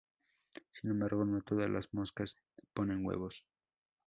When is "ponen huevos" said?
2.73-3.45